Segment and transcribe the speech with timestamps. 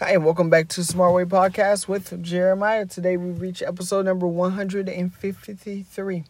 [0.00, 2.84] Hi, and welcome back to Smart Way Podcast with Jeremiah.
[2.84, 6.24] Today we reach episode number 153.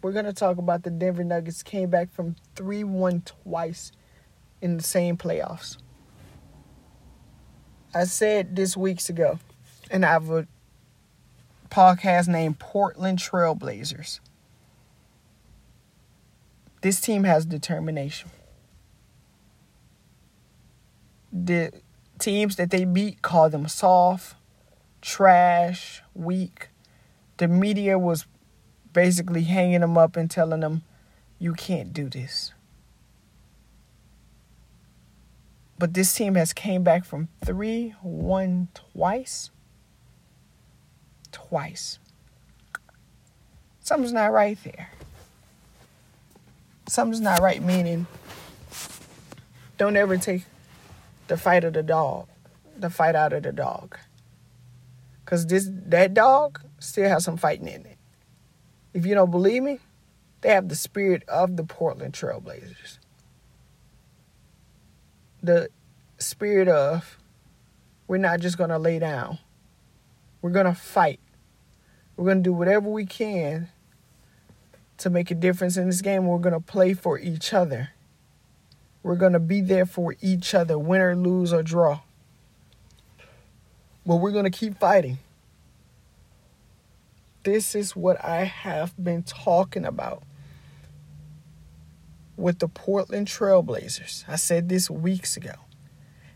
[0.00, 3.92] We're going to talk about the Denver Nuggets came back from 3 1 twice
[4.62, 5.76] in the same playoffs.
[7.94, 9.38] I said this weeks ago,
[9.90, 10.46] and I have a
[11.68, 14.20] podcast named Portland Trailblazers.
[16.80, 18.30] This team has determination
[21.32, 21.72] the
[22.18, 24.36] teams that they beat called them soft,
[25.00, 26.68] trash, weak.
[27.38, 28.26] The media was
[28.92, 30.82] basically hanging them up and telling them,
[31.38, 32.52] you can't do this.
[35.78, 39.50] But this team has came back from 3-1 twice.
[41.32, 41.98] Twice.
[43.80, 44.90] Something's not right there.
[46.86, 48.06] Something's not right meaning
[49.80, 50.44] don't ever take
[51.30, 52.26] the fight of the dog,
[52.76, 53.96] the fight out of the dog.
[55.24, 57.98] Cause this that dog still has some fighting in it.
[58.92, 59.78] If you don't believe me,
[60.40, 62.98] they have the spirit of the Portland Trailblazers.
[65.40, 65.68] The
[66.18, 67.16] spirit of
[68.08, 69.38] we're not just gonna lay down.
[70.42, 71.20] We're gonna fight.
[72.16, 73.68] We're gonna do whatever we can
[74.98, 76.26] to make a difference in this game.
[76.26, 77.90] We're gonna play for each other.
[79.02, 82.00] We're going to be there for each other, win or lose or draw.
[84.04, 85.18] But we're going to keep fighting.
[87.42, 90.22] This is what I have been talking about
[92.36, 94.24] with the Portland Trailblazers.
[94.28, 95.54] I said this weeks ago.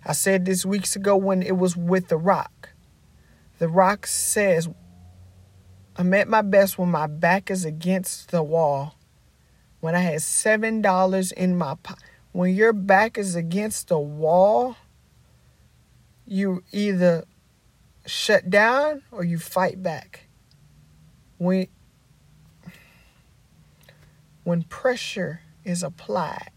[0.06, 2.70] I said this weeks ago when it was with The Rock.
[3.58, 4.68] The Rock says,
[5.96, 8.96] I'm at my best when my back is against the wall,
[9.80, 14.76] when I had $7 in my pocket when your back is against the wall,
[16.26, 17.24] you either
[18.06, 20.26] shut down or you fight back.
[21.38, 21.68] When
[24.42, 26.50] when pressure is applied,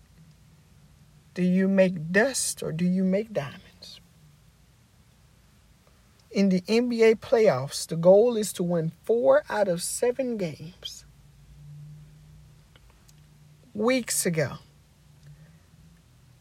[1.36, 4.02] do you make dust or do you make diamonds?
[6.32, 11.06] In the NBA playoffs, the goal is to win 4 out of 7 games.
[13.76, 14.58] Weeks ago,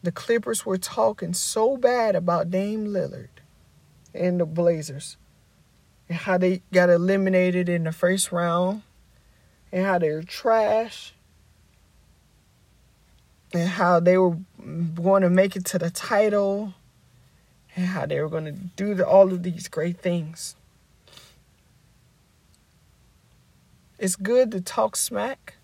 [0.07, 3.27] the Clippers were talking so bad about Dame Lillard
[4.13, 5.17] and the Blazers
[6.07, 8.83] and how they got eliminated in the first round
[9.69, 11.13] and how they were trash
[13.51, 14.37] and how they were
[14.95, 16.73] going to make it to the title
[17.75, 20.55] and how they were going to do the, all of these great things.
[23.99, 25.55] It's good to talk smack.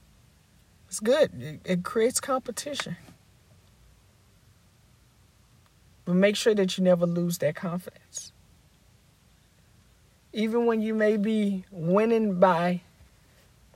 [0.89, 1.31] It's good.
[1.41, 2.97] It, it creates competition.
[6.05, 8.31] But make sure that you never lose that confidence.
[10.33, 12.81] Even when you may be winning by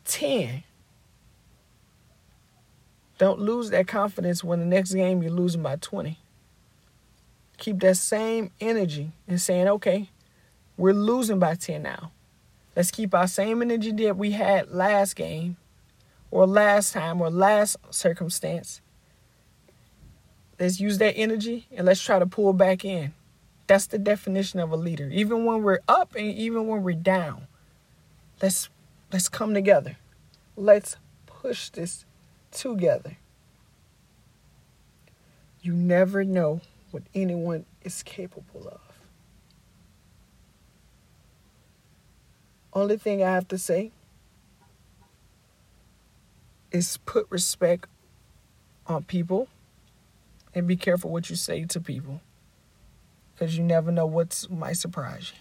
[0.06, 0.64] 10,
[3.18, 6.18] don't lose that confidence when the next game you're losing by 20.
[7.58, 10.10] Keep that same energy and saying, okay,
[10.76, 12.12] we're losing by 10 now.
[12.76, 15.58] Let's keep our same energy that we had last game
[16.30, 18.82] or last time or last circumstance
[20.60, 23.14] Let's use that energy and let's try to pull back in.
[23.68, 25.10] That's the definition of a leader.
[25.10, 27.48] Even when we're up and even when we're down,
[28.42, 28.70] let's
[29.12, 29.98] let's come together.
[30.56, 30.96] Let's
[31.26, 32.06] push this
[32.52, 33.18] together.
[35.62, 38.80] You never know what anyone is capable of.
[42.74, 43.92] Only thing I have to say
[46.72, 47.88] is put respect
[48.88, 49.50] on people
[50.58, 52.20] and be careful what you say to people
[53.34, 55.32] because you never know what might surprise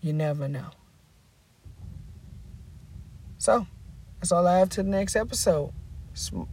[0.00, 0.08] you.
[0.08, 0.70] You never know.
[3.38, 3.66] So,
[4.18, 5.72] that's all I have to the next episode.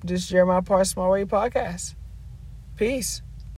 [0.03, 1.95] This Jeremiah Parr Small Way Podcast.
[2.75, 3.21] Peace.